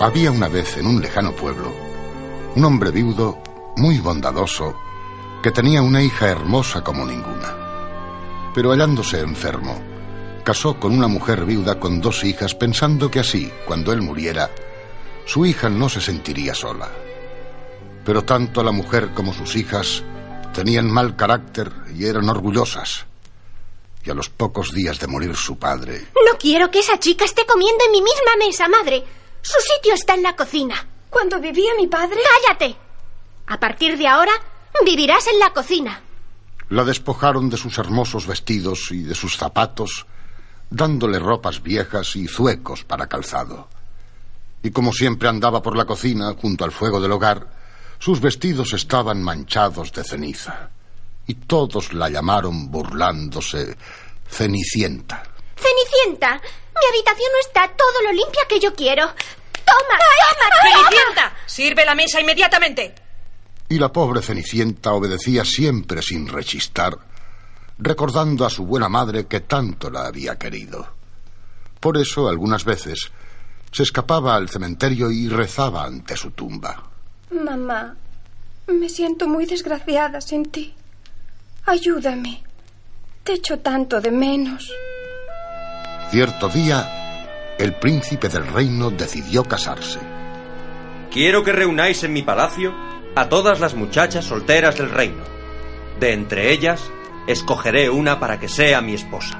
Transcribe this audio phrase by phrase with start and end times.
[0.00, 1.74] Había una vez en un lejano pueblo
[2.56, 3.38] un hombre viudo
[3.76, 4.74] muy bondadoso
[5.42, 8.50] que tenía una hija hermosa como ninguna.
[8.54, 9.78] Pero hallándose enfermo,
[10.42, 14.50] casó con una mujer viuda con dos hijas pensando que así, cuando él muriera,
[15.26, 16.88] su hija no se sentiría sola.
[18.02, 20.02] Pero tanto la mujer como sus hijas
[20.54, 23.04] tenían mal carácter y eran orgullosas.
[24.02, 26.06] Y a los pocos días de morir su padre...
[26.14, 29.04] No quiero que esa chica esté comiendo en mi misma mesa, madre.
[29.42, 30.86] Su sitio está en la cocina.
[31.08, 32.18] ¿Cuando vivía mi padre?
[32.46, 32.76] ¡Cállate!
[33.46, 34.32] A partir de ahora,
[34.84, 36.00] vivirás en la cocina.
[36.68, 40.06] La despojaron de sus hermosos vestidos y de sus zapatos,
[40.70, 43.68] dándole ropas viejas y zuecos para calzado.
[44.62, 47.48] Y como siempre andaba por la cocina, junto al fuego del hogar,
[47.98, 50.70] sus vestidos estaban manchados de ceniza.
[51.26, 53.76] Y todos la llamaron burlándose
[54.28, 55.24] Cenicienta.
[55.56, 56.40] Cenicienta,
[56.80, 59.06] mi habitación no está todo lo limpia que yo quiero.
[59.06, 60.88] Toma, toma, toma.
[60.88, 61.32] ¡Cenicienta!
[61.46, 62.94] ¡Sirve la mesa inmediatamente!
[63.68, 66.98] Y la pobre Cenicienta obedecía siempre sin rechistar,
[67.78, 70.88] recordando a su buena madre que tanto la había querido.
[71.78, 73.12] Por eso, algunas veces,
[73.70, 76.90] se escapaba al cementerio y rezaba ante su tumba.
[77.30, 77.94] Mamá,
[78.66, 80.74] me siento muy desgraciada sin ti.
[81.66, 82.42] Ayúdame.
[83.22, 84.72] Te echo tanto de menos.
[86.10, 90.00] Cierto día, el príncipe del reino decidió casarse.
[91.08, 92.74] Quiero que reunáis en mi palacio
[93.14, 95.22] a todas las muchachas solteras del reino.
[96.00, 96.90] De entre ellas,
[97.28, 99.39] escogeré una para que sea mi esposa.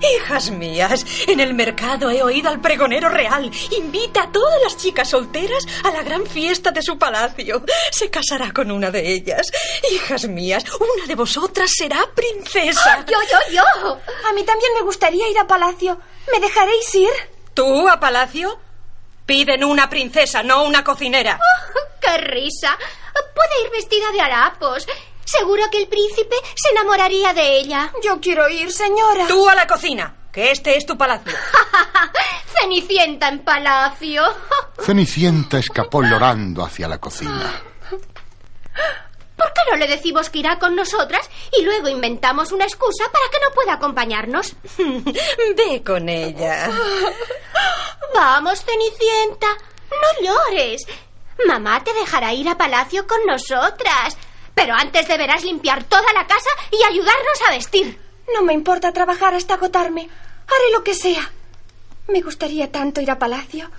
[0.00, 3.50] Hijas mías, en el mercado he oído al pregonero real.
[3.76, 7.62] Invita a todas las chicas solteras a la gran fiesta de su palacio.
[7.90, 9.50] Se casará con una de ellas.
[9.92, 13.04] Hijas mías, una de vosotras será princesa.
[13.08, 13.98] Yo, yo, yo.
[14.28, 15.98] A mí también me gustaría ir a palacio.
[16.32, 17.10] ¿Me dejaréis ir?
[17.54, 18.58] ¿Tú a palacio?
[19.26, 21.38] Piden una princesa, no una cocinera.
[22.00, 22.78] ¡Qué risa!
[23.34, 24.86] Puede ir vestida de harapos.
[25.28, 27.92] Seguro que el príncipe se enamoraría de ella.
[28.02, 29.26] Yo quiero ir, señora.
[29.26, 31.34] Tú a la cocina, que este es tu palacio.
[32.58, 34.22] Cenicienta en palacio.
[34.80, 37.62] Cenicienta escapó llorando hacia la cocina.
[39.36, 41.28] ¿Por qué no le decimos que irá con nosotras
[41.58, 44.56] y luego inventamos una excusa para que no pueda acompañarnos?
[44.78, 46.70] Ve con ella.
[48.14, 49.48] Vamos, Cenicienta.
[49.90, 50.86] No llores.
[51.46, 54.16] Mamá te dejará ir a palacio con nosotras.
[54.58, 57.96] Pero antes deberás limpiar toda la casa y ayudarnos a vestir.
[58.34, 60.00] No me importa trabajar hasta agotarme.
[60.00, 61.30] Haré lo que sea.
[62.08, 63.70] Me gustaría tanto ir a palacio,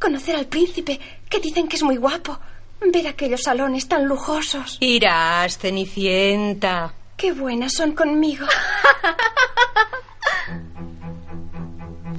[0.00, 0.98] conocer al príncipe,
[1.30, 2.36] que dicen que es muy guapo,
[2.80, 4.78] ver aquellos salones tan lujosos.
[4.80, 6.92] Irás, Cenicienta.
[7.16, 8.44] Qué buenas son conmigo.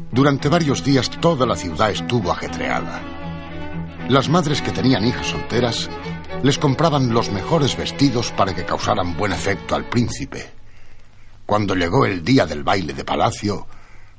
[0.09, 3.01] Durante varios días toda la ciudad estuvo ajetreada.
[4.07, 5.89] Las madres que tenían hijas solteras
[6.45, 10.51] les compraban los mejores vestidos para que causaran buen efecto al príncipe.
[11.43, 13.65] Cuando llegó el día del baile de palacio,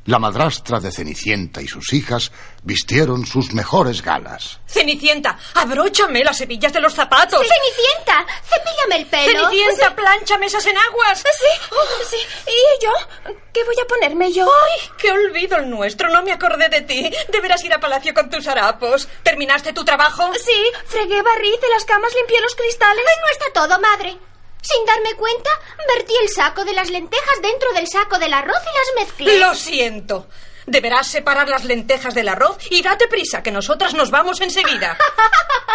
[0.06, 4.60] la madrastra de Cenicienta y sus hijas vistieron sus mejores galas.
[4.66, 7.40] Cenicienta, abróchame las hebillas de los zapatos.
[7.40, 9.48] Cenicienta, cepíllame el pelo.
[9.48, 11.18] Cenicienta, plánchame esas enaguas.
[11.18, 11.76] Sí,
[12.10, 12.16] sí.
[12.46, 13.34] ¿Y yo?
[13.52, 14.44] ¿Qué voy a ponerme yo?
[14.44, 16.08] ¡Ay, qué olvido el nuestro!
[16.10, 17.10] No me acordé de ti.
[17.32, 19.08] Deberás ir a palacio con tus harapos.
[19.22, 20.32] ¿Terminaste tu trabajo?
[20.34, 23.04] Sí, fregué, barrí, de las camas, limpié los cristales.
[23.08, 24.18] Ay, no está todo, madre.
[24.60, 25.50] Sin darme cuenta,
[25.94, 29.38] vertí el saco de las lentejas dentro del saco del arroz y las mezclé.
[29.38, 30.28] Lo siento.
[30.66, 34.98] Deberás separar las lentejas del arroz y date prisa, que nosotras nos vamos enseguida.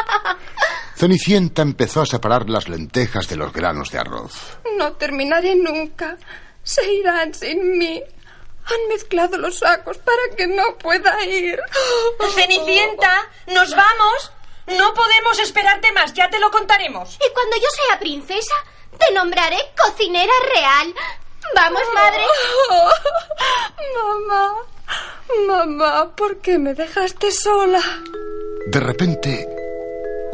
[0.95, 4.33] Cenicienta empezó a separar las lentejas de los granos de arroz.
[4.77, 6.17] No terminaré nunca.
[6.63, 8.03] Se irán sin mí.
[8.65, 11.59] Han mezclado los sacos para que no pueda ir.
[12.35, 14.31] Cenicienta, ¿nos vamos?
[14.67, 17.15] No podemos esperarte más, ya te lo contaremos.
[17.15, 18.53] Y cuando yo sea princesa,
[18.97, 20.93] te nombraré cocinera real.
[21.55, 22.23] Vamos, madre.
[24.27, 24.55] mamá,
[25.47, 27.81] mamá, ¿por qué me dejaste sola?
[28.67, 29.47] De repente,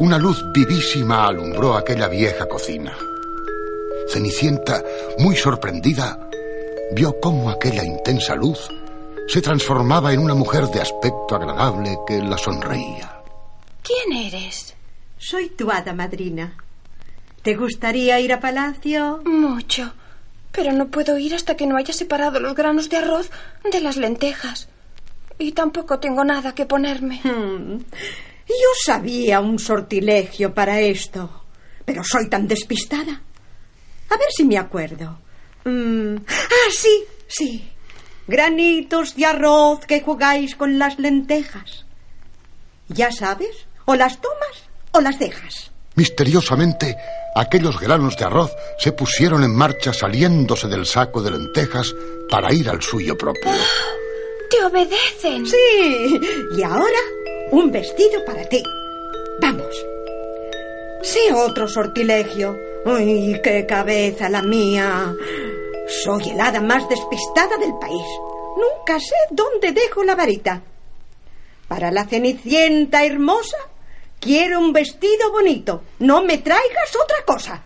[0.00, 2.96] una luz vivísima alumbró aquella vieja cocina.
[4.08, 4.82] Cenicienta,
[5.18, 6.18] muy sorprendida,
[6.92, 8.68] vio cómo aquella intensa luz
[9.26, 13.17] se transformaba en una mujer de aspecto agradable que la sonreía.
[13.88, 14.74] ¿Quién eres?
[15.16, 16.58] Soy tu hada madrina.
[17.40, 19.22] ¿Te gustaría ir a palacio?
[19.24, 19.94] Mucho.
[20.52, 23.30] Pero no puedo ir hasta que no haya separado los granos de arroz
[23.72, 24.68] de las lentejas.
[25.38, 27.22] Y tampoco tengo nada que ponerme.
[27.24, 27.78] Hmm.
[28.46, 31.44] Yo sabía un sortilegio para esto,
[31.86, 33.22] pero soy tan despistada.
[34.10, 35.18] A ver si me acuerdo.
[35.64, 36.16] Mm.
[36.28, 37.70] Ah, sí, sí.
[38.26, 41.86] Granitos de arroz que jugáis con las lentejas.
[42.88, 45.70] Ya sabes, o las tomas o las dejas.
[45.94, 46.96] Misteriosamente,
[47.34, 51.94] aquellos granos de arroz se pusieron en marcha saliéndose del saco de lentejas
[52.30, 53.50] para ir al suyo propio.
[54.50, 55.46] Te obedecen.
[55.46, 56.20] Sí,
[56.56, 56.98] y ahora
[57.50, 58.62] un vestido para ti.
[59.40, 59.74] Vamos.
[61.02, 62.56] Sí, otro sortilegio.
[62.84, 65.14] ¡Ay, qué cabeza la mía!
[66.04, 68.06] Soy el hada más despistada del país.
[68.56, 70.62] Nunca sé dónde dejo la varita.
[71.68, 73.58] Para la cenicienta hermosa,
[74.20, 75.82] quiero un vestido bonito.
[75.98, 77.62] No me traigas otra cosa.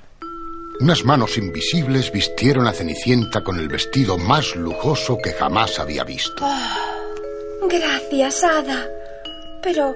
[0.81, 6.45] Unas manos invisibles vistieron a Cenicienta con el vestido más lujoso que jamás había visto.
[7.69, 8.89] Gracias, Hada.
[9.63, 9.95] Pero,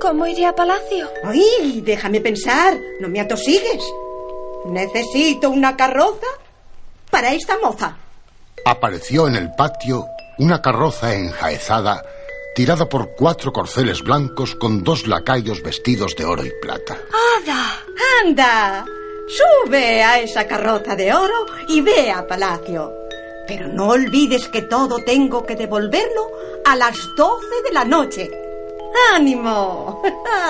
[0.00, 1.10] ¿cómo iré a palacio?
[1.24, 2.78] ¡Ay, déjame pensar!
[3.00, 3.82] No me atosigues.
[4.66, 6.26] Necesito una carroza
[7.10, 7.96] para esta moza.
[8.64, 10.06] Apareció en el patio
[10.38, 12.04] una carroza enjaezada
[12.60, 16.98] tirada por cuatro corceles blancos con dos lacayos vestidos de oro y plata.
[17.10, 17.86] ¡Hada!
[18.22, 18.84] ¡Anda!
[19.26, 22.92] Sube a esa carroza de oro y ve a palacio.
[23.48, 26.32] Pero no olvides que todo tengo que devolverlo
[26.66, 28.30] a las doce de la noche.
[29.14, 30.02] ¡Ánimo!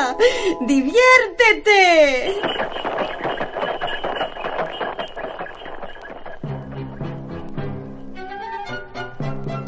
[0.67, 2.41] ¡Diviértete!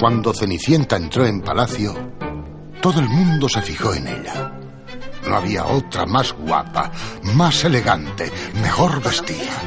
[0.00, 2.11] Cuando Cenicienta entró en palacio,
[2.82, 4.52] todo el mundo se fijó en ella.
[5.28, 6.90] No había otra más guapa,
[7.22, 8.30] más elegante,
[8.60, 9.62] mejor vestida.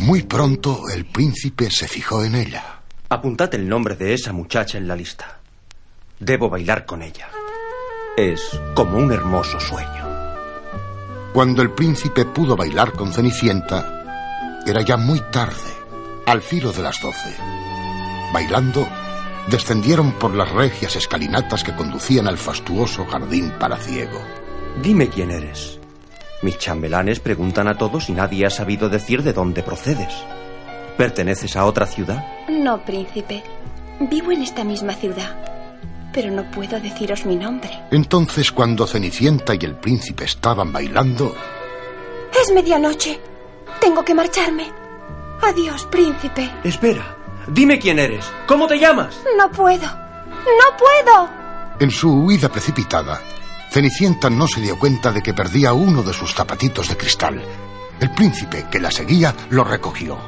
[0.00, 2.80] Muy pronto el príncipe se fijó en ella.
[3.10, 5.40] Apuntad el nombre de esa muchacha en la lista.
[6.18, 7.28] Debo bailar con ella.
[8.16, 10.08] Es como un hermoso sueño.
[11.34, 15.70] Cuando el príncipe pudo bailar con Cenicienta, era ya muy tarde,
[16.26, 17.34] al filo de las doce.
[18.32, 18.88] Bailando,
[19.48, 24.20] descendieron por las regias escalinatas que conducían al fastuoso jardín palaciego.
[24.82, 25.78] Dime quién eres.
[26.42, 30.12] Mis chambelanes preguntan a todos y nadie ha sabido decir de dónde procedes.
[30.96, 32.24] ¿Perteneces a otra ciudad?
[32.48, 33.42] No, príncipe.
[34.00, 35.36] Vivo en esta misma ciudad.
[36.12, 37.70] Pero no puedo deciros mi nombre.
[37.90, 41.34] Entonces, cuando Cenicienta y el príncipe estaban bailando,
[42.40, 43.18] Es medianoche.
[43.80, 44.70] Tengo que marcharme.
[45.42, 46.50] Adiós, príncipe.
[46.64, 47.16] Espera.
[47.48, 48.24] Dime quién eres.
[48.46, 49.20] ¿Cómo te llamas?
[49.36, 49.82] No puedo.
[49.82, 51.30] No puedo.
[51.80, 53.20] en su huida precipitada,
[53.70, 57.42] Cenicienta no se dio cuenta de que perdía uno de sus zapatitos de cristal.
[57.98, 60.18] El príncipe que la seguía lo recogió.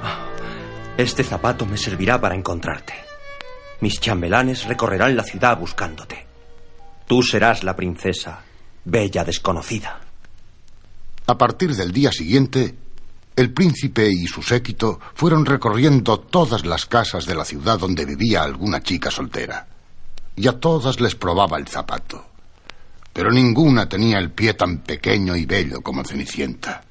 [0.96, 2.94] Este zapato me servirá para encontrarte.
[3.80, 6.26] Mis chambelanes recorrerán la ciudad buscándote.
[7.06, 8.40] Tú serás la princesa,
[8.84, 10.00] bella desconocida.
[11.26, 12.74] A partir del día siguiente,
[13.36, 18.42] el príncipe y su séquito fueron recorriendo todas las casas de la ciudad donde vivía
[18.42, 19.66] alguna chica soltera.
[20.36, 22.24] Y a todas les probaba el zapato.
[23.12, 26.82] Pero ninguna tenía el pie tan pequeño y bello como Cenicienta.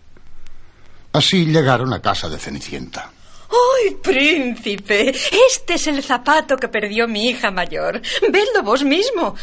[1.14, 3.10] Así llegaron a casa de Cenicienta.
[3.50, 5.10] ¡Ay, príncipe!
[5.10, 8.02] Este es el zapato que perdió mi hija mayor.
[8.22, 9.36] Vedlo vos mismo.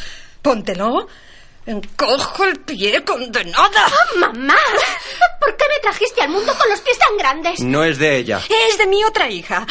[0.43, 1.07] Póntelo.
[1.67, 3.87] Encojo el pie, condenada.
[4.19, 4.57] ¡Mamá!
[5.39, 7.61] ¿Por qué me trajiste al mundo con los pies tan grandes?
[7.61, 8.41] No es de ella.
[8.69, 9.67] Es de mi otra hija.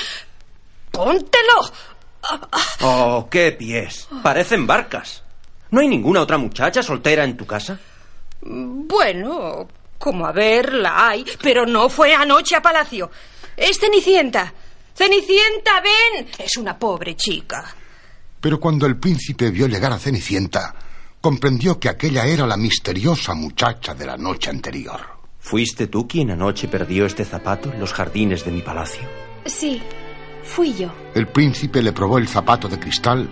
[0.91, 1.71] Póntelo.
[2.81, 4.07] Oh, qué pies.
[4.21, 5.23] Parecen barcas.
[5.71, 7.79] ¿No hay ninguna otra muchacha soltera en tu casa?
[8.41, 9.67] Bueno,
[9.97, 13.11] como a ver, la hay, pero no fue anoche a palacio.
[13.55, 14.53] Es Cenicienta.
[14.95, 16.29] Cenicienta, ven.
[16.37, 17.75] Es una pobre chica.
[18.39, 20.73] Pero cuando el príncipe vio llegar a Cenicienta,
[21.21, 24.99] comprendió que aquella era la misteriosa muchacha de la noche anterior.
[25.39, 29.07] ¿Fuiste tú quien anoche perdió este zapato en los jardines de mi palacio?
[29.45, 29.81] Sí,
[30.43, 30.91] fui yo.
[31.15, 33.29] El príncipe le probó el zapato de cristal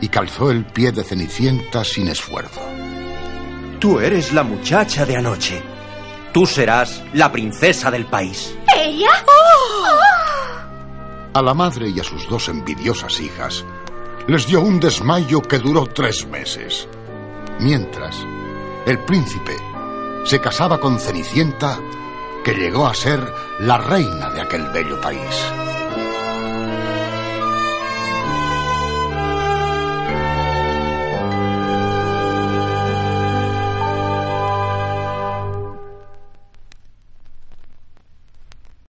[0.00, 2.60] y calzó el pie de Cenicienta sin esfuerzo.
[3.80, 5.62] Tú eres la muchacha de anoche.
[6.32, 8.54] Tú serás la princesa del país.
[8.76, 9.24] ¿Ella?
[11.32, 13.64] A la madre y a sus dos envidiosas hijas
[14.26, 16.88] les dio un desmayo que duró tres meses.
[17.60, 18.16] Mientras,
[18.86, 19.56] el príncipe
[20.24, 21.78] se casaba con Cenicienta,
[22.44, 23.20] que llegó a ser
[23.60, 25.20] la reina de aquel bello país.